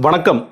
வணக்கம். 0.00 0.48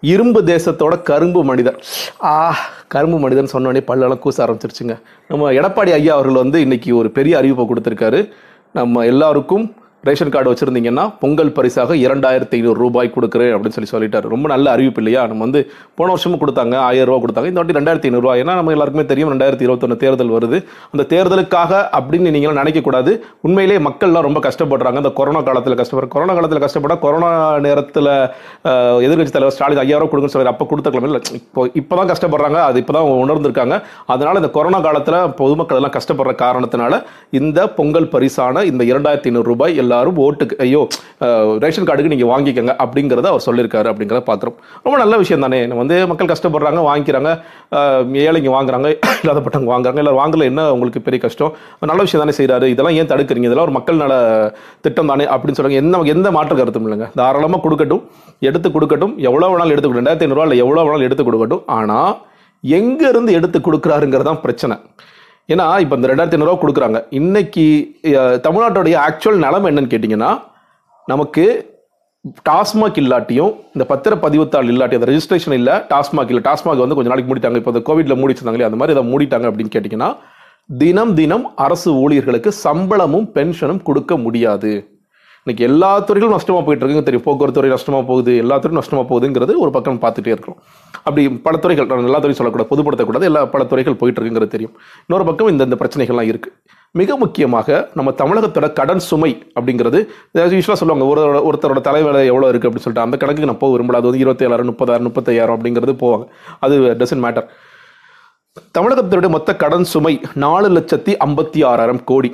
இரும்பு 0.00 0.42
தேசத்தோட 0.42 1.02
கரும்பு 1.02 1.44
மனிதன். 1.44 1.76
ஆ 2.22 2.56
கரும்பு 2.88 3.18
மனிதன் 3.18 3.48
சொன்னோடனே 3.52 3.80
பல்லெல்லாம் 3.86 4.20
கூச 4.24 4.36
ஆரம்பிச்சிருச்சுங்க. 4.36 5.00
நம்ம 5.28 5.52
எடப்பாடி 5.52 5.92
ஐயா 5.92 6.14
அவர்கள் 6.14 6.34
வந்து 6.34 6.60
இன்னைக்கு 6.60 6.96
ஒரு 6.96 7.10
பெரிய 7.10 7.38
அறிவிப்பை 7.38 7.66
கொடுத்துருக்காரு. 7.68 8.30
நம்ம 8.72 9.04
எல்லாருக்கும் 9.04 9.74
ரேஷன் 10.06 10.30
கார்டு 10.34 10.50
வச்சுருந்தீங்கன்னா 10.50 11.02
பொங்கல் 11.22 11.52
பரிசாக 11.56 11.96
இரண்டாயிரத்தி 12.04 12.54
ஐநூறு 12.58 12.78
ரூபாய் 12.84 13.08
கொடுக்குறேன் 13.16 13.52
அப்படின்னு 13.56 13.76
சொல்லி 13.76 13.90
சொல்லிட்டாரு. 13.92 14.26
ரொம்ப 14.32 14.46
நல்ல 14.52 14.66
அறிவிப்பு 14.74 15.00
இல்லையா? 15.02 15.20
நம்ம 15.30 15.44
வந்து 15.46 15.60
போன 15.98 16.08
வருஷமும் 16.12 16.40
கொடுத்தாங்க 16.40 16.74
ஆயிரம் 16.86 17.08
ரூபா 17.10 17.18
கொடுத்தாங்க. 17.24 17.50
இந்த 17.50 17.60
வாட்டி 17.60 17.76
ரெண்டாயிரத்தி 17.78 18.08
ஐநூறுரூவா 18.10 18.34
ஏன்னா 18.40 18.54
நம்ம 18.58 18.72
எல்லாருக்குமே 18.76 19.04
தெரியும் 19.12 19.30
ரெண்டாயிரத்தி 19.32 19.64
இருபத்தொன்று 19.66 19.96
தேர்தல் 20.04 20.32
வருது. 20.36 20.58
அந்த 20.92 21.04
தேர்தலுக்காக 21.12 21.72
அப்படின்னு 21.98 22.32
நீங்களும் 22.36 22.58
நினைக்கக்கூடாது 22.60 23.14
உண்மையிலே 23.48 23.76
மக்கள்லாம் 23.88 24.26
ரொம்ப 24.28 24.42
கஷ்டப்படுறாங்க. 24.48 25.02
இந்த 25.04 25.12
கொரோனா 25.20 25.42
காலத்தில் 25.50 25.78
கஷ்டப்படுற 25.82 26.08
கொரோனா 26.16 26.34
காலத்தில் 26.38 26.62
கஷ்டப்பட 26.66 26.96
கொரோனா 27.04 27.30
நேரத்தில் 27.68 28.12
எதிர்கட்சி 29.06 29.36
தலைவர் 29.36 29.56
ஸ்டாலின் 29.58 29.82
ஐயாயிரம் 29.84 30.10
கொடுங்கன்னு 30.14 30.36
சொல்லி 30.36 30.52
அப்போ 30.54 30.68
கொடுத்த 30.72 31.06
இல்லை 31.12 31.22
இப்போ 31.40 31.68
இப்போ 31.82 31.94
தான் 32.00 32.10
கஷ்டப்படுறாங்க. 32.12 32.58
அது 32.70 32.82
இப்போ 32.84 32.96
தான் 32.98 33.08
உணர்ந்திருக்காங்க. 33.26 33.78
அதனால் 34.14 34.42
இந்த 34.42 34.52
கொரோனா 34.58 34.82
காலத்தில் 34.88 35.20
பொதுமக்கள் 35.42 35.80
எல்லாம் 35.82 35.96
கஷ்டப்படுற 36.00 36.34
காரணத்தினால 36.44 37.02
இந்த 37.42 37.60
பொங்கல் 37.78 38.12
பரிசான 38.16 38.66
இந்த 38.72 38.82
இரண்டாயிரத்தி 38.92 39.32
ஐநூறு 39.32 39.50
ரூபாய் 39.52 39.80
எல்லாரும் 39.92 40.18
ஓட்டுக்கு 40.24 40.56
ஐயோ 40.64 40.82
ரேஷன் 41.62 41.86
கார்டுக்கு 41.88 42.12
நீங்கள் 42.12 42.30
வாங்கிக்கங்க 42.30 42.72
அப்படிங்கிறத 42.82 43.26
அவர் 43.32 43.44
சொல்லியிருக்காரு 43.46 43.88
அப்படிங்கிறத 43.90 44.22
பார்க்குறோம் 44.28 44.56
ரொம்ப 44.84 44.96
நல்ல 45.02 45.14
விஷயம் 45.22 45.44
தானே. 45.44 45.58
நம்ம 45.70 45.80
வந்து 45.84 45.96
மக்கள் 46.10 46.30
கஷ்டப்படுறாங்க 46.32 46.80
வாங்கிக்கிறாங்க 46.88 47.30
ஏழைங்க 48.24 48.50
வாங்குறாங்க 48.56 48.88
இல்லாதப்பட்டவங்க 49.22 49.70
வாங்குறாங்க 49.74 50.00
இல்லை 50.02 50.14
வாங்கல 50.20 50.48
என்ன 50.50 50.64
உங்களுக்கு 50.76 51.00
பெரிய 51.06 51.20
கஷ்டம்? 51.24 51.52
நல்ல 51.90 52.00
விஷயம் 52.06 52.22
தானே 52.24 52.34
செய்கிறாரு 52.38 52.66
இதெல்லாம் 52.74 52.96
ஏன் 53.00 53.10
தடுக்கிறீங்க? 53.12 53.48
இதெல்லாம் 53.50 53.68
ஒரு 53.68 53.76
மக்கள் 53.78 54.00
நல 54.02 54.14
திட்டம் 54.86 55.12
தானே 55.12 55.26
அப்படின்னு 55.34 55.58
சொல்லுங்க 55.60 55.78
எந்த 55.84 56.02
எந்த 56.14 56.30
மாற்று 56.36 56.60
கருத்தும் 56.60 56.86
இல்லைங்க. 56.88 57.08
தாராளமாக 57.20 57.62
கொடுக்கட்டும் 57.66 58.02
எடுத்து 58.50 58.68
கொடுக்கட்டும் 58.76 59.14
எவ்வளோ 59.28 59.48
வேணாலும் 59.52 59.74
எடுத்து 59.76 59.98
ரெண்டாயிரத்தி 60.00 60.26
ஐநூறுரூவா 60.28 60.46
இல்லை 60.48 60.60
எவ்வளோ 60.64 60.82
வேணாலும் 60.86 61.08
எடுத்து 61.08 61.26
கொடுக்கட்டும். 61.28 61.64
ஆனால் 61.78 62.12
எங்கேருந்து 62.78 63.32
எடுத்து 63.40 63.58
கொடுக்குறாருங்கிறது 63.68 64.28
தான் 64.30 64.42
பிரச்சனை. 64.46 64.76
ஏன்னா 65.48 65.66
இப்போ 65.84 65.94
இந்த 65.98 66.08
ரெண்டாயிரத்தி 66.10 66.36
ஐநூறுரூவா 66.36 66.60
கொடுக்குறாங்க. 66.62 66.98
இன்னைக்கு 67.18 67.64
தமிழ்நாட்டுடைய 68.46 68.96
ஆக்சுவல் 69.06 69.42
நிலம் 69.44 69.68
என்னன்னு 69.70 69.92
கேட்டிங்கன்னா 69.94 70.30
நமக்கு 71.12 71.44
டாஸ்மாக் 72.48 72.98
இல்லாட்டியும் 73.02 73.52
இந்த 73.74 73.84
பத்திர 73.92 74.14
பதிவுத்தாள் 74.24 74.68
இல்லாட்டி 74.72 74.98
அந்த 74.98 75.08
ரெஜிஸ்ட்ரேஷன் 75.10 75.56
இல்லை 75.60 75.74
டாஸ்மாக் 75.92 76.30
இல்லை. 76.32 76.42
டாஸ்மாக் 76.48 76.84
வந்து 76.84 76.96
கொஞ்சம் 76.98 77.12
நாளைக்கு 77.12 77.30
மூடிட்டாங்க. 77.30 77.60
இப்போ 77.62 77.72
இந்த 77.74 77.82
கோவிட்ல 77.88 78.16
மூடிச்சிருந்தாங்களே 78.20 78.68
அந்த 78.68 78.78
மாதிரி 78.80 78.96
அதை 78.96 79.04
மூடிட்டாங்க 79.12 79.48
அப்படின்னு 79.50 79.74
கேட்டிங்கன்னா 79.76 80.10
தினம் 80.82 81.14
தினம் 81.20 81.46
அரசு 81.64 81.90
ஊழியர்களுக்கு 82.02 82.50
சம்பளமும் 82.64 83.26
பென்ஷனும் 83.36 83.82
கொடுக்க 83.88 84.16
முடியாது. 84.26 84.72
இன்னைக்கு 85.46 85.64
எல்லா 85.68 85.88
துறைகளும் 86.08 86.34
நஷ்டமாக 86.34 86.62
போயிட்டு 86.66 86.84
இருக்குங்க 86.84 87.04
தெரியும் 87.06 87.24
போக்குவரத்து 87.24 87.56
துறை 87.56 87.70
நஷ்டமாக 87.72 88.04
போகுது 88.10 88.32
எல்லா 88.42 88.56
துறையும் 88.62 88.80
நஷ்டமா 88.80 89.02
போகுதுங்கிறது 89.08 89.52
ஒரு 89.62 89.70
பக்கம் 89.76 89.98
பார்த்துட்டே 90.04 90.30
இருக்கிறோம் 90.34 90.58
அப்படி 91.06 91.22
பல 91.46 91.56
துறைகள் 91.64 91.88
நான் 91.90 92.08
எல்லா 92.10 92.20
துறையும் 92.24 92.40
சொல்லக்கூடாது 92.40 92.70
பொதுப்படுத்தக்கூடாது 92.72 93.26
எல்லா 93.30 93.40
பல 93.54 93.64
துறைகள் 93.72 93.96
போயிட்டு 94.02 94.18
இருக்குங்கிறது 94.20 94.54
தெரியும். 94.54 94.74
இன்னொரு 95.06 95.24
பக்கம் 95.28 95.50
இந்த 95.52 95.66
இந்த 95.68 95.78
பிரச்சனைகள்லாம் 95.80 96.30
இருக்குது 96.32 96.54
மிக 97.00 97.16
முக்கியமாக 97.24 97.80
நம்ம 97.98 98.14
தமிழகத்தோட 98.22 98.70
கடன் 98.78 99.04
சுமை 99.08 99.32
அப்படிங்கிறது 99.56 99.98
யூஸ்வலாக 100.54 100.78
சொல்லுவாங்க 100.82 101.10
ஒரு 101.12 101.22
ஒருத்தரோட 101.48 101.82
தலைவேலை 101.88 102.22
எவ்வளோ 102.32 102.46
இருக்குது 102.52 102.70
அப்படின்னு 102.70 102.86
சொல்லிட்டு 102.86 103.06
அந்த 103.06 103.18
கணக்குக்கு 103.22 103.50
நான் 103.52 103.62
போக 103.64 103.74
விரும்பல. 103.76 104.00
அது 104.00 104.08
வந்து 104.10 104.22
இருபத்தேழாயிரம் 104.24 104.72
முப்பதாயிரம் 104.72 105.08
முப்பத்தையாயிரம் 105.10 105.56
அப்படிங்கிறது 105.58 105.96
போவாங்க. 106.04 106.26
அது 106.64 106.74
டசன்ட் 107.02 107.24
மேட்டர் 107.26 107.48
தமிழகத்தினுடைய 108.78 109.32
மொத்த 109.38 109.50
கடன் 109.64 109.90
சுமை 109.94 110.16
நாலு 110.46 110.70
லட்சத்தி 110.78 111.14
ஐம்பத்தி 111.28 111.62
ஆறாயிரம் 111.72 112.04
கோடி. 112.12 112.32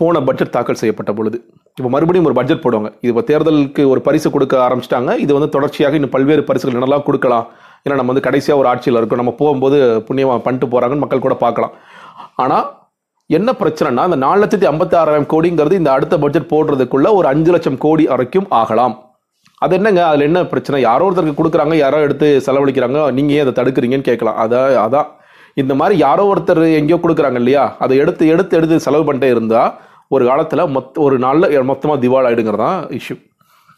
போன 0.00 0.20
பட்ஜெட் 0.28 0.56
தாக்கல் 0.56 0.80
செய்யப்பட்ட 0.80 1.10
பொழுது. 1.18 1.38
இப்போ 1.78 1.88
மறுபடியும் 1.94 2.26
ஒரு 2.28 2.36
பட்ஜெட் 2.38 2.62
போடுவாங்க. 2.64 2.90
இது 3.02 3.10
இப்போ 3.12 3.24
தேர்தலுக்கு 3.30 3.82
ஒரு 3.92 4.00
பரிசு 4.06 4.28
கொடுக்க 4.34 4.54
ஆரம்பிச்சிட்டாங்க. 4.66 5.12
இது 5.24 5.32
வந்து 5.36 5.48
தொடர்ச்சியாக 5.56 5.98
இன்னும் 5.98 6.14
பல்வேறு 6.14 6.42
பரிசுகள் 6.48 6.76
என்னெல்லாம் 6.78 7.06
கொடுக்கலாம். 7.08 7.46
ஏன்னா 7.84 7.96
நம்ம 7.98 8.12
வந்து 8.12 8.26
கடைசியாக 8.26 8.60
ஒரு 8.60 8.68
ஆட்சியில் 8.70 8.98
இருக்கோம். 9.00 9.20
நம்ம 9.22 9.34
போகும்போது 9.40 9.78
புண்ணியமாக 10.06 10.40
பண்ணிட்டு 10.46 10.68
போகிறாங்கன்னு 10.72 11.04
மக்கள் 11.04 11.24
கூட 11.26 11.36
பார்க்கலாம். 11.44 11.74
ஆனால் 12.44 12.66
என்ன 13.30 13.50
பிரச்சனைனா 13.60 14.02
அந்த 14.08 14.18
நாலு 14.24 14.38
லட்சத்தி 14.42 14.66
ஐம்பத்தி 14.70 14.96
ஆறாயிரம் 15.00 15.30
கோடிங்கிறது 15.32 15.80
இந்த 15.80 15.90
அடுத்த 15.96 16.14
பட்ஜெட் 16.24 16.52
போடுறதுக்குள்ள 16.52 17.08
ஒரு 17.18 17.26
அஞ்சு 17.32 17.50
லட்சம் 17.54 17.78
கோடி 17.84 18.04
வரைக்கும் 18.12 18.48
ஆகலாம். 18.60 18.94
அது 19.64 19.74
என்னங்க? 19.78 20.00
அதில் 20.10 20.26
என்ன 20.28 20.40
பிரச்சனை? 20.52 20.78
யாரோ 20.88 21.04
ஒருத்தருக்கு 21.06 21.38
கொடுக்குறாங்க 21.38 21.74
யாரோ 21.84 21.98
எடுத்து 22.06 22.26
செலவழிக்கிறாங்க. 22.46 23.00
நீங்கள் 23.16 23.36
ஏன் 23.36 23.44
அதை 23.44 23.54
தடுக்கிறீங்கன்னு 23.58 24.08
கேட்கலாம். 24.10 24.38
அதான் 24.44 24.76
அதான். 24.86 25.08
இந்த 25.62 25.74
மாதிரி 25.80 25.94
யாரோ 26.06 26.24
ஒருத்தர் 26.32 26.62
எங்கேயோ 26.78 26.98
கொடுக்குறாங்க 27.02 27.38
இல்லையா? 27.42 27.64
அதை 27.84 27.94
எடுத்து 28.04 28.24
எடுத்து 28.34 28.56
எடுத்து 28.58 28.84
செலவு 28.86 29.06
பண்ணிட்டே 29.08 29.30
இருந்தால் 29.34 29.70
ஒரு 30.14 30.24
காலத்தில் 30.30 30.70
மொத்த 30.76 31.00
ஒரு 31.06 31.16
நாளில் 31.24 31.70
மொத்தமாக 31.70 32.00
திவால் 32.04 32.28
ஆகிடுங்கிறதான் 32.28 32.78
இஷ்யூ 32.98 33.16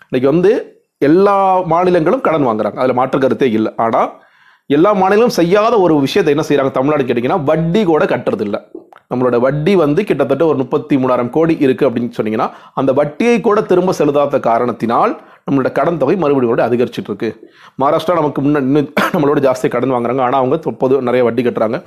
இன்றைக்கி 0.09 0.29
வந்து 0.33 0.51
எல்லா 1.09 1.37
மாநிலங்களும் 1.73 2.25
கடன் 2.27 2.47
வாங்குறாங்க. 2.49 2.79
அதில் 2.83 2.99
மாற்று 2.99 3.19
கருத்தே 3.25 3.49
இல்லை. 3.59 3.71
ஆனால் 3.85 4.09
எல்லா 4.77 4.91
மாநிலங்களும் 5.01 5.39
செய்யாத 5.41 5.75
ஒரு 5.85 5.95
விஷயத்தை 6.07 6.33
என்ன 6.35 6.45
செய்கிறாங்க 6.49 6.73
தமிழ்நாடு 6.79 7.05
கேட்டிங்கன்னா 7.09 7.39
வட்டி 7.51 7.83
கூட 7.91 8.05
கட்டுறது 8.13 8.45
இல்லை. 8.47 8.61
நம்மளோட 9.13 9.37
வட்டி 9.45 9.73
வந்து 9.83 10.01
கிட்டத்தட்ட 10.09 10.45
ஒரு 10.51 10.59
முப்பத்தி 10.63 10.95
மூணாயிரம் 11.03 11.31
கோடி 11.37 11.55
இருக்குது 11.67 11.89
அப்படின்னு 11.89 12.17
சொன்னீங்கன்னா 12.17 12.49
அந்த 12.81 12.91
வட்டியை 12.99 13.37
கூட 13.47 13.59
திரும்ப 13.71 13.95
செலுத்தாத 14.01 14.41
காரணத்தினால் 14.49 15.13
நம்மளோட 15.47 15.71
கடன் 15.79 16.01
தொகை 16.03 16.17
மறுபடியும் 16.23 16.55
கூட 16.55 16.65
அதிகரிச்சுட்டு 16.69 17.11
இருக்கு. 17.13 17.31
மகாராஷ்டிரா 17.83 18.17
நமக்கு 18.21 18.43
முன்ன 18.47 18.63
இன்னும் 18.67 18.91
நம்மளோட 19.15 19.41
ஜாஸ்தி 19.47 19.69
கடன் 19.75 19.95
வாங்குறாங்க. 19.97 20.23
ஆனால் 20.27 20.41
அவங்க 20.43 20.75
பொது 20.83 21.01
நிறைய 21.09 21.25
வட்டி 21.29 21.45
கட்டுறாங்க. 21.47 21.79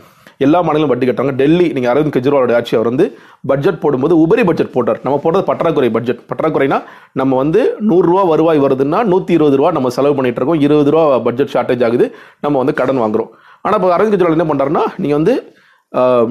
எல்லா 0.46 0.59
மாநிலங்களும் 0.62 0.91
வட்டி 0.91 1.07
கட்டுறாங்க 1.07 1.34
டெல்லி 1.40 1.68
நீங்க 1.75 1.88
அரவிந்த் 1.91 2.16
கெஜ்ரிவாலோட 2.16 2.56
ஆட்சி 2.57 2.75
அவர் 2.78 2.90
வந்து 2.90 3.06
பட்ஜெட் 3.47 3.81
போடும்போது 3.84 4.13
உபரி 4.24 4.44
பட்ஜெட் 4.50 4.74
போட்டார். 4.75 5.00
நம்ம 5.03 5.19
போடுறது 5.24 5.46
பற்றாக்குறை 5.50 5.90
பட்ஜெட் 5.97 6.22
பற்றாக்குறைனா 6.29 6.78
நம்ம 7.13 7.38
வந்து 7.38 7.62
நூறுரூவா 7.90 8.28
வருவாய் 8.28 8.63
வருதுன்னா 8.66 9.02
நூற்றி 9.06 9.34
இருபது 9.34 9.59
ரூபா 9.62 9.72
நம்ம 9.72 9.91
செலவு 9.97 10.16
பண்ணிட்டு 10.16 10.41
இருக்கோம். 10.41 10.62
இருபது 10.68 10.91
ரூபா 10.91 11.06
பட்ஜெட் 11.19 11.53
ஷார்ட்டேஜ் 11.56 11.85
ஆகுது. 11.88 12.07
நம்ம 12.41 12.57
வந்து 12.57 12.74
கடன் 12.74 13.02
வாங்குறோம். 13.03 13.31
ஆனால் 13.66 13.78
இப்போ 13.79 13.96
அரவிந்த் 13.97 14.16
கெஜ்ரிவால் 14.16 14.38
என்ன 14.38 14.47
பண்றாருன்னா 14.52 14.85
நீங்க 14.97 15.16
வந்து 15.16 15.35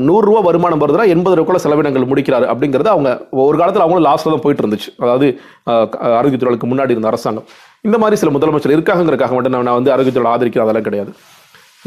நூறுரூவா 0.09 0.41
வருமானம் 0.43 0.83
வருதுன்னா 0.83 1.09
எண்பது 1.09 1.37
ரூபாய் 1.37 1.65
செலவினங்கள் 1.65 2.11
முடிக்கிறாரு 2.11 2.47
அப்படிங்கிறது 2.53 2.89
அவங்க 2.89 3.11
ஒரு 3.45 3.59
காலத்தில் 3.59 3.85
அவங்களும் 3.85 4.07
லாஸ்ட்ல 4.09 4.33
தான் 4.35 4.45
போயிட்டு 4.45 4.63
இருந்துச்சு. 4.65 4.91
அதாவது 4.99 5.27
ஆஹ், 5.67 5.89
அரவிந்த் 6.19 6.71
முன்னாடி 6.73 6.91
இருந்த 6.91 7.07
அரசாங்கம். 7.07 7.47
இந்த 7.85 7.99
மாதிரி 7.99 8.17
சில 8.17 8.31
முதலமைச்சர் 8.31 8.77
இருக்காங்கிறக்காக 8.77 9.35
மட்டும் 9.35 9.57
நான் 9.69 9.79
வந்து 9.81 9.93
அரவிந்த் 9.97 10.31
ஆதரிக்கிறேன். 10.35 10.67
அதெல்லாம் 10.67 10.89
கிடையாது. 10.89 11.13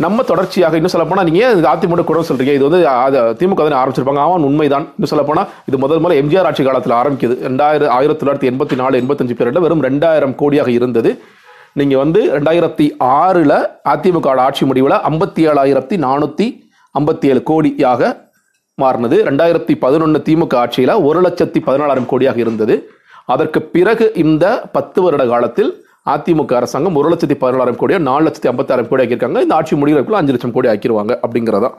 நம்ம 0.02 0.24
தொடர்ச்சியாக 0.30 0.78
இன்னும் 0.78 0.92
சொல்ல 0.94 1.06
போனால் 1.08 1.28
நீங்கள் 1.30 1.52
இது 1.56 1.68
அதிமுக 1.72 2.04
கூட 2.10 2.20
சொல்றீங்க? 2.28 2.54
இது 2.58 2.66
வந்து 2.68 2.80
அது 2.92 3.18
திமுக 3.40 3.62
தான் 3.66 3.80
ஆரம்பிச்சிருப்பாங்க. 3.80 4.22
ஆமாம் 4.26 4.48
உண்மைதான். 4.48 4.86
இன்னும் 4.96 5.12
சொல்ல 5.12 5.24
போனால் 5.28 5.48
இது 5.70 5.78
முதல் 5.84 6.02
முதல்ல 6.04 6.18
எம்ஜிஆர் 6.22 6.48
ஆட்சி 6.50 6.64
காலத்தில் 6.68 6.96
ஆரம்பிக்குது. 7.00 7.36
ரெண்டாயிரம் 7.48 7.92
ஆயிரத்தி 7.98 8.22
தொள்ளாயிரத்தி 8.22 8.50
எண்பத்தி 8.52 8.76
நாலு 8.82 9.02
எண்பத்தஞ்சு 9.02 9.36
பேரில் 9.40 9.62
வெறும் 9.66 9.84
ரெண்டாயிரம் 9.88 10.34
கோடியாக 10.42 10.72
இருந்தது. 10.78 11.12
நீங்கள் 11.82 12.02
வந்து 12.04 12.20
ரெண்டாயிரத்தி 12.38 12.88
ஆறில் 13.20 13.58
அதிமுக 13.94 14.34
ஆட்சி 14.48 14.64
முடிவில் 14.72 14.98
ஐம்பத்தி 15.12 15.44
ஏழாயிரத்தி 15.52 15.96
நானூற்றி 16.06 16.48
ஐம்பத்தி 16.96 17.28
ஏழு 17.34 17.44
கோடியாக 17.52 18.12
மாறினது. 18.78 19.18
ரெண்டாயிரத்தி 19.30 19.76
பதினொன்று 19.86 20.20
திமுக 20.28 20.56
ஆட்சியில் 20.64 20.96
ஒரு 21.08 21.22
லட்சத்தி 21.28 21.62
பதினாலாயிரம் 21.70 22.12
கோடியாக 22.12 22.40
இருந்தது. 22.46 22.78
அதற்கு 23.34 23.60
பிறகு 23.76 24.06
இந்த 24.26 24.46
பத்து 24.76 25.00
வருட 25.04 25.26
காலத்தில் 25.34 25.72
அதிமுக 26.12 26.54
அரசாங்கம் 26.60 26.98
ஒரு 27.00 27.08
லட்சத்தி 27.12 27.36
பதினாறாயிரம் 27.42 27.78
கோடியோ 27.82 28.00
நாலு 28.08 28.24
லட்சத்தி 28.28 28.50
ஐம்பத்தாயிரம் 28.52 28.90
கோடி 28.90 29.02
ஆக்கியிருக்காங்க. 29.04 29.42
இந்த 29.46 29.54
ஆட்சி 29.58 29.74
முடிகிறதுக்குள்ள 29.82 30.20
அஞ்சு 30.22 30.34
லட்சம் 30.36 30.54
கோடி 30.56 30.68
ஆக்கிடுவாங்க 30.72 31.14
அப்படிங்கிறதா. 31.26 31.70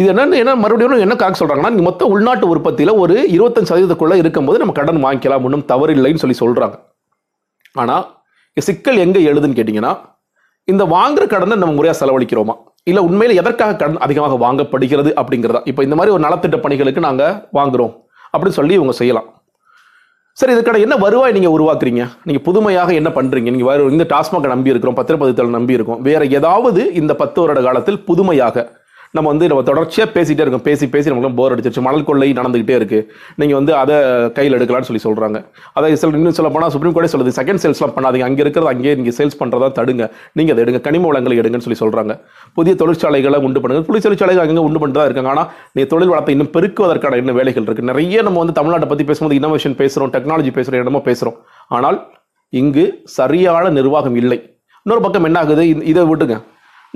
இது 0.00 0.06
என்னன்னு 0.12 0.36
என்ன 0.42 0.52
மறுபடியும் 0.62 1.04
என்ன 1.06 1.14
காக்க 1.22 1.36
சொல்கிறாங்கன்னா 1.40 1.86
மொத்த 1.88 2.06
உள்நாட்டு 2.12 2.46
உற்பத்தியில் 2.52 2.92
ஒரு 3.02 3.14
இருபத்தஞ்சு 3.36 3.70
சதவீதத்துக்குள்ளே 3.70 4.16
இருக்கும்போது 4.22 4.60
நம்ம 4.62 4.74
கடன் 4.78 5.02
வாங்கிக்கலாம் 5.06 5.44
ஒன்றும் 5.48 5.66
தவறில்லைன்னு 5.72 6.22
சொல்லி 6.24 6.36
சொல்கிறாங்க 6.42 6.76
ஆனால் 7.82 8.04
சிக்கல் 8.56 9.02
எங்கே 9.04 9.20
எழுதுன்னு 9.30 9.58
கேட்டிங்கன்னா 9.58 9.92
இந்த 10.68 10.82
வாங்குற 10.94 11.24
கடனை 11.34 11.54
நம்ம 11.60 11.74
முறையாக 11.76 11.96
செலவழிக்கிறோமா? 12.00 12.54
இல்லை 12.90 13.02
உண்மையில் 13.08 13.38
எதற்காக 13.42 13.76
கடன் 13.82 14.02
அதிகமாக 14.06 14.36
வாங்கப்படுகிறது 14.44 15.10
அப்படிங்கிறதா? 15.20 15.60
இப்போ 15.70 15.82
இந்த 15.86 15.96
மாதிரி 15.98 16.14
ஒரு 16.16 16.22
நலத்திட்ட 16.26 16.56
பணிகளுக்கு 16.64 17.06
நாங்கள் 17.08 17.36
வாங்குகிறோம் 17.58 17.92
அப்படின்னு 18.32 18.58
சொல்லி 18.60 18.74
இவங்க 18.78 18.94
செய்யலாம். 19.00 19.28
சரி 20.36 20.52
இதுக்கான 20.52 20.78
என்ன 20.78 20.96
வருவாய் 20.96 21.32
நீங்கள் 21.32 21.54
உருவாக்குறீங்க? 21.56 22.02
நீங்கள் 22.24 22.42
புதுமையாக 22.42 22.92
என்ன 22.92 23.10
பண்ணுறீங்க 23.10 23.50
நீங்கள் 23.50 23.68
வேறு 23.68 23.90
இந்த 23.90 24.04
டாஸ்மாக 24.08 24.46
நம்பி 24.46 24.70
இருக்கிறோம் 24.70 24.96
பத்திரப்பதித்தல் 24.96 25.50
நம்பி 25.50 25.72
இருக்கோம் 25.72 26.02
வேறு 26.02 26.30
ஏதாவது 26.30 26.92
இந்த 26.92 27.14
பத்து 27.14 27.40
வருட 27.40 27.60
காலத்தில் 27.60 28.04
புதுமையாக 28.04 28.64
நம்ம 29.16 29.26
வந்து 29.32 29.46
நம்ம 29.50 29.62
தொடர்ச்சியாக 29.68 30.08
பேசிகிட்டே 30.14 30.42
இருக்கோம். 30.44 30.62
பேசி 30.66 30.84
பேசி 30.92 31.10
நம்மளும் 31.12 31.34
போர் 31.38 31.52
அடிச்சிருச்சு. 31.54 31.82
மணல் 31.86 32.04
கொள்ளை 32.08 32.28
நடந்துகிட்டே 32.38 32.74
இருக்குது 32.80 33.06
நீங்கள் 33.40 33.58
வந்து 33.58 33.72
அதை 33.80 33.96
கையில் 34.36 34.56
எடுக்கலாம்னு 34.58 34.88
சொல்லி 34.88 35.02
சொல்கிறாங்க 35.06 35.38
அதை 35.78 35.88
சில 36.02 36.18
இன்னும் 36.20 36.36
சொல்ல 36.38 36.50
போனால் 36.54 36.72
சுப்ரீம் 36.74 36.94
கோர்ட்டே 36.96 37.10
சொல்லுது 37.14 37.32
செகண்ட் 37.38 37.62
சேல்ஸ்லாம் 37.64 37.94
பண்ணாதீங்க. 37.96 38.26
அங்கே 38.28 38.42
இருக்கிறது 38.44 38.70
அங்கேயே 38.72 38.94
நீங்கள் 39.00 39.16
சேல்ஸ் 39.18 39.36
பண்ணுறதா 39.40 39.68
தடுங்க. 39.78 40.06
நீங்கள் 40.38 40.54
அதை 40.54 40.62
எடுங்க. 40.64 40.80
கனிம 40.86 41.06
வளங்களை 41.10 41.36
எடுங்கன்னு 41.42 41.66
சொல்லி 41.66 41.80
சொல்கிறாங்க 41.82 42.14
புதிய 42.58 42.74
தொழிற்சாலைகளை 42.82 43.40
உண்டு 43.48 43.62
பண்ணுங்க. 43.64 43.82
புதிய 43.90 44.02
தொழிற்சாலைகள் 44.06 44.44
அங்கே 44.44 44.64
உண்டு 44.68 44.80
பண்ணிட்டு 44.82 45.00
தான் 45.00 45.10
இருக்காங்க. 45.10 45.32
ஆனால் 45.34 45.48
நீங்கள் 45.74 45.92
தொழில் 45.92 46.12
வளத்தை 46.14 46.34
இன்னும் 46.36 46.52
பெருக்குவதற்கான 46.56 47.18
இன்னும் 47.22 47.38
வேலைகள் 47.40 47.66
இருக்குது 47.68 47.90
நிறைய 47.90 48.22
நம்ம 48.28 48.40
வந்து 48.44 48.56
தமிழ்நாட்டை 48.60 48.88
பற்றி 48.92 49.06
பேசும்போது 49.10 49.38
இன்னோவேஷன் 49.40 49.76
பேசுகிறோம் 49.82 50.14
டெக்னாலஜி 50.16 50.52
பேசுகிறோம் 50.58 50.82
என்னமோ 50.84 51.02
பேசுகிறோம் 51.10 51.36
ஆனால் 51.76 51.98
இங்கு 52.62 52.86
சரியான 53.18 53.66
நிர்வாகம் 53.80 54.16
இல்லை. 54.22 54.40
இன்னொரு 54.86 55.04
பக்கம் 55.04 55.28
என்ன 55.28 55.38
ஆகுது? 55.44 55.64
இதை 55.92 56.02
விட்டுங்க 56.12 56.38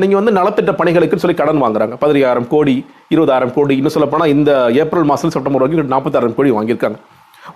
நீங்கள் 0.03 0.19
வந்து 0.21 0.33
நலத்திட்ட 0.39 0.73
பணிகளுக்குன்னு 0.81 1.25
சொல்லி 1.25 1.39
கடன் 1.41 1.63
வாங்குறாங்க. 1.65 1.95
பதினாயிரம் 2.03 2.49
கோடி 2.55 2.75
இருபதாயிரம் 3.15 3.53
கோடி 3.57 3.75
இன்னும் 3.81 3.95
சொல்லப்போனால் 3.97 4.33
இந்த 4.37 4.51
ஏப்ரல் 4.83 5.09
மாதம் 5.11 5.33
செப்டம்பர் 5.35 5.63
வரைக்கும் 5.65 5.95
நாற்பத்தாயிரம் 5.95 6.37
கோடி 6.39 6.51
வாங்கியிருக்காங்க. 6.57 6.99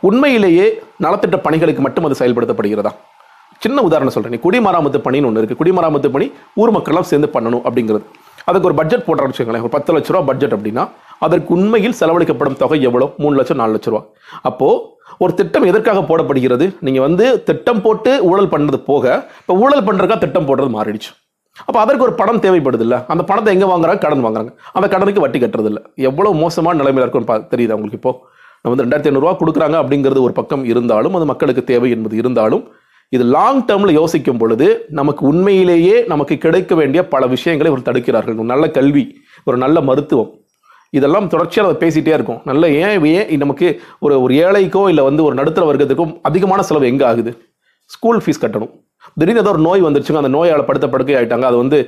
உண்மையிலேயே 0.08 0.66
நலத்திட்ட 1.04 1.37
பணிகளுக்கு 1.46 1.82
மட்டும் 1.87 2.06
அது 2.08 2.20
செயல்படுத்தப்படுகிறதா? 2.20 2.92
சின்ன 3.64 3.82
உதாரணம் 3.87 4.14
சொல்கிறேன் 4.14 4.42
குடிமராமத்து 4.44 4.98
பணின்னு 5.06 5.28
ஒன்று 5.28 5.40
இருக்குது 5.40 5.60
குடிமராமத்து 5.60 6.08
பணி 6.14 6.26
ஊர் 6.60 6.72
மக்கள்லாம் 6.76 7.08
சேர்ந்து 7.10 7.28
பண்ணணும் 7.34 7.64
அப்படிங்கிறது. 7.69 8.04
அதுக்கு 8.48 8.69
ஒரு 8.69 8.76
பட்ஜெட் 8.78 9.04
போடுறான்னு 9.08 9.32
வச்சுக்கோங்களேன் 9.32 9.64
ஒரு 9.66 9.72
பத்து 9.76 9.94
லட்ச 9.94 10.10
ரூபா 10.14 10.22
பட்ஜெட் 10.31 10.54
அப்படின்னா 10.56 10.84
அதற்கு 11.26 11.50
உண்மையில் 11.56 11.96
செலவழிக்கப்படும் 12.00 12.58
தொகை 12.62 12.78
எவ்வளோ? 12.88 13.06
மூணு 13.22 13.34
லட்சம் 13.40 13.60
நாலு 13.62 13.75
லட்ச 13.76 13.90
ரூபா. 13.92 14.02
அப்போது 14.50 14.78
ஒரு 15.25 15.32
திட்டம் 15.40 15.66
எதற்காக 15.70 16.00
போடப்படுகிறது? 16.10 16.66
நீங்கள் 16.87 17.04
வந்து 17.08 17.26
திட்டம் 17.48 17.82
போட்டு 17.87 18.12
ஊழல் 18.28 18.52
பண்ணது 18.54 18.78
போக 18.90 19.04
இப்போ 19.40 19.56
ஊழல் 19.64 19.87
பண்ணுறதுக்காக 19.88 20.20
திட்டம் 20.25 20.48
போடுறது 20.50 20.72
மாறிடுச்சு. 20.78 21.10
அப்போ 21.66 21.80
அதற்கு 21.80 22.02
ஒரு 22.02 22.12
படம் 22.12 22.40
தேவைப்படுது 22.40 22.80
இல்லை 22.80 22.98
அந்த 23.08 23.24
பணத்தை 23.24 23.58
எங்கே 23.58 23.72
வாங்குறாங்க? 23.72 23.98
கடன் 23.98 24.24
வாங்குறாங்க. 24.24 24.56
அந்த 24.72 24.88
கடனுக்கு 24.88 25.20
வட்டி 25.20 25.38
கட்டுறது 25.38 25.76
எவ்வளோ 25.94 26.30
மோசமான 26.30 26.78
நிலைமையில் 26.78 27.10
இருக்குன்னு 27.10 27.46
பா- 27.46 27.70
அவங்களுக்கு 27.70 27.96
இப்போ? 27.96 28.28
நம்ம 28.62 28.82
வந்து 28.82 28.96
ரெண்டாயிரத்தி 28.96 29.14
ஐநூறுரூவா 29.14 29.36
கொடுக்குறாங்க 29.36 29.74
அப்படிங்கிறது 29.74 30.20
ஒரு 30.20 30.32
பக்கம் 30.32 30.64
இருந்தாலும் 30.64 31.14
அது 31.14 31.24
மக்களுக்கு 31.24 31.64
தேவை 31.64 31.90
என்பது 31.90 32.16
இருந்தாலும் 32.16 32.68
இது 33.08 33.24
லாங் 33.24 33.64
டேர்மில் 33.64 33.90
யோசிக்கும் 33.90 34.36
பொழுது 34.36 34.84
நமக்கு 34.88 35.26
உண்மையிலேயே 35.26 36.04
நமக்கு 36.04 36.38
கிடைக்க 36.38 36.74
வேண்டிய 36.74 37.08
பல 37.08 37.26
விஷயங்களை 37.26 37.72
இவர் 37.72 37.94
தடுக்கிறார்கள். 37.94 38.34
ஒரு 38.34 38.44
நல்ல 38.44 38.70
கல்வி 38.70 39.20
ஒரு 39.44 39.56
நல்ல 39.56 39.80
மருத்துவம். 39.80 40.30
இதெல்லாம் 40.90 41.28
தொடர்ச்சியாக 41.28 41.74
அதை 41.74 41.88
பேசிகிட்டே 41.88 42.14
இருக்கும். 42.14 42.40
நல்ல 42.44 42.70
ஏன் 42.70 43.04
ஏன் 43.04 43.36
நமக்கு 43.36 43.80
ஒரு 44.00 44.22
ஒரு 44.22 44.34
ஏழைக்கோ 44.34 44.88
இல்லை 44.88 45.04
வந்து 45.04 45.24
ஒரு 45.24 45.34
நடுத்தர 45.34 45.72
வர்க்கத்துக்கும் 45.72 46.18
அதிகமான 46.22 46.62
செலவு 46.62 46.86
எங்கே 46.86 47.04
ஆகுது? 47.04 47.42
ஸ்கூல் 47.84 48.22
ஃபீஸ் 48.26 48.44
கட்டணும். 48.44 48.70
திடீர்னு 49.18 49.42
ஏதோ 49.44 49.52
ஒரு 49.54 49.62
நோய் 49.68 49.86
வந்துருச்சுங்க 49.86 50.20
அந்த 50.22 50.32
நோயால் 50.36 50.66
படுத்த 50.68 50.86
படுக்கை 50.94 51.14
ஆகிட்டாங்க 51.18 51.46
அது 51.50 51.58
வந்து 51.62 51.78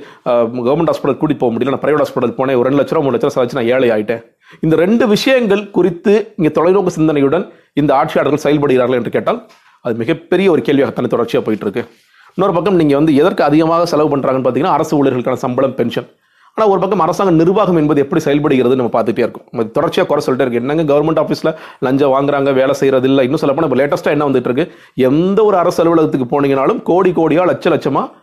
கவர்மெண்ட் 0.67 0.91
ஹாஸ்பிட்டல் 0.91 1.19
கூட்டிட்டு 1.21 1.43
போக 1.43 1.51
முடியல. 1.53 1.73
நான் 1.75 1.83
பிரைவேட் 1.83 2.03
ஹாஸ்பிட்டல் 2.03 2.35
போனேன். 2.39 2.57
ஒரு 2.59 2.67
ரெண்டு 2.67 2.79
லட்ச 2.79 2.95
ரூபா 2.95 3.05
மூணு 3.05 3.15
லட்ச 3.17 3.29
ரூபா 3.29 3.59
நான் 3.59 3.69
ஏழை 3.75 3.89
ஆயிட்டேன். 3.95 4.21
இந்த 4.65 4.75
ரெண்டு 4.83 5.03
விஷயங்கள் 5.15 5.63
குறித்து 5.77 6.13
இங்கே 6.39 6.51
தொலைநோக்கு 6.57 6.95
சிந்தனையுடன் 6.97 7.45
இந்த 7.81 7.91
ஆட்சியாளர்கள் 7.99 8.43
செயல்படுகிறார்கள் 8.45 8.99
என்று 9.01 9.13
கேட்டால் 9.17 9.39
அது 9.85 9.95
மிகப்பெரிய 10.01 10.47
ஒரு 10.55 10.61
கேள்வியாகத்தானே 10.67 11.09
தொடர்ச்சியாக 11.13 11.43
போயிட்டு 11.45 11.65
இருக்கு. 11.67 11.83
இன்னொரு 12.35 12.53
பக்கம் 12.57 12.77
நீங்கள் 12.81 12.99
வந்து 12.99 13.13
எதற்கு 13.21 13.43
அதிகமாக 13.47 13.87
செலவு 13.93 14.11
பண்ணுறாங்கன்னு 14.11 14.45
பார்த்தீங்கன்னா 14.45 14.75
அரசு 14.77 14.93
ஊழியர்களுக்கான 14.99 15.41
சம்பளம் 15.45 15.75
பென்ஷன் 15.79 16.07
ஆனால் 16.57 16.71
ஒரு 16.71 16.79
பக்கம் 16.81 17.03
அரசாங்க 17.03 17.31
நிர்வாகம் 17.41 17.79
என்பது 17.81 17.99
எப்படி 18.03 18.21
செயல்படுகிறது 18.25 18.75
நம்ம 18.79 18.91
பார்த்துட்டே 18.95 19.23
இருக்கும். 19.25 19.45
தொடர்ச்சியாக 19.77 20.07
குறை 20.09 20.21
சொல்லிட்டே 20.25 20.45
இருக்கு 20.45 20.59
என்னங்க 20.61 20.83
கவர்மெண்ட் 20.91 21.21
ஆஃபீஸில் 21.21 21.49
லஞ்சம் 21.85 22.11
வாங்குறாங்க 22.15 22.49
வேலை 22.59 22.73
செய்யறது 22.81 23.07
இல்லை 23.11 23.23
இன்னும் 23.27 23.41
சொல்லப்போனால் 23.43 23.69
இப்போ 23.69 23.79
லேட்டஸ்ட்டாக 23.81 24.15
என்ன 24.15 24.27
வந்துட்டு 24.29 24.49
இருக்கு? 24.49 24.65
எந்த 25.09 25.39
ஒரு 25.49 25.57
அரசு 25.61 25.79
அலுவலகத்துக்கு 25.83 26.27
போனீங்கனாலும் 26.33 26.81
கோடி 26.89 27.11
கோடியாக 27.19 27.49
லட்ச 27.51 27.73
லட்சமாக 27.75 28.21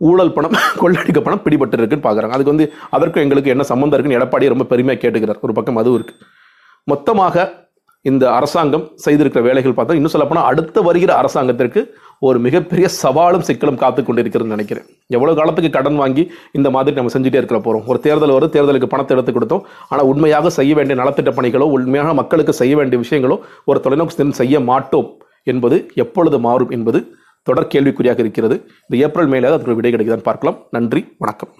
ஊழல் 0.00 0.34
பணம் 0.36 0.54
கொள்ளடிக்க 0.82 1.20
பணம் 1.26 1.42
பிடிபட்டு 1.44 1.76
இருக்குன்னு 1.78 2.06
பார்க்குறாங்க. 2.06 2.34
அதுக்கு 2.36 2.54
வந்து 2.54 2.66
அதற்கும் 2.96 3.24
எங்களுக்கு 3.24 3.52
என்ன 3.54 3.64
சம்மந்தம் 3.72 3.96
இருக்குன்னு 3.96 4.18
எடப்பாடி 4.20 4.52
ரொம்ப 4.54 4.66
பெருமையாக 4.72 5.00
கேட்டுக்கிறார். 5.02 5.42
ஒரு 5.46 5.52
பக்கம் 5.58 5.80
அதுவும் 5.82 5.98
இருக்கு. 5.98 6.14
மொத்தமாக 6.86 7.44
இந்த 8.04 8.24
அரசாங்கம் 8.38 8.86
செய்திருக்கிற 9.04 9.42
வேலைகள் 9.48 9.76
பார்த்தா 9.78 9.96
இன்னும் 9.98 10.14
சொல்லப்போனால் 10.14 10.48
அடுத்து 10.50 10.80
வருகிற 10.88 11.10
அரசாங்கத்திற்கு 11.22 11.80
ஒரு 12.26 12.38
மிகப்பெரிய 12.46 12.86
சவாலும் 13.02 13.44
சிக்கலும் 13.48 13.78
காத்து 13.82 14.00
கொண்டிருக்கிறதுன்னு 14.08 14.56
நினைக்கிறேன். 14.56 14.86
எவ்வளோ 15.16 15.32
காலத்துக்கு 15.38 15.70
கடன் 15.76 15.98
வாங்கி 16.02 16.24
இந்த 16.58 16.68
மாதிரி 16.74 16.96
நம்ம 16.98 17.12
செஞ்சுட்டே 17.14 17.40
இருக்கிற 17.40 17.58
போகிறோம் 17.64 17.86
ஒரு 17.92 17.98
தேர்தல் 18.06 18.34
வரும் 18.36 18.52
தேர்தலுக்கு 18.56 18.92
பணத்தை 18.92 19.14
எடுத்து 19.16 19.32
கொடுத்தோம். 19.38 19.64
ஆனால் 19.92 20.08
உண்மையாக 20.12 20.52
செய்ய 20.58 20.74
வேண்டிய 20.78 20.96
நலத்திட்ட 21.02 21.32
பணிகளோ 21.38 21.68
உண்மையாக 21.78 22.14
மக்களுக்கு 22.20 22.54
செய்ய 22.60 22.76
வேண்டிய 22.80 23.00
விஷயங்களோ 23.04 23.38
ஒரு 23.72 23.80
தொலைநோக்கு 23.86 24.16
சிந்தனை 24.16 24.38
செய்ய 24.42 24.60
மாட்டோம் 24.70 25.10
என்பது 25.52 25.78
எப்பொழுது 26.04 26.38
மாறும் 26.46 26.72
என்பது 26.78 27.00
தொடர் 27.48 27.72
கேள்விக்குறியாக 27.74 28.20
இருக்கிறது. 28.24 28.56
இந்த 28.86 28.96
ஏப்ரல் 29.06 29.32
மேலே 29.34 29.50
அதற்கு 29.50 29.78
விடை 29.80 29.92
கிடைக்குதான்னு 29.94 30.30
பார்க்கலாம். 30.30 30.58
நன்றி 30.78 31.02
வணக்கம். 31.24 31.52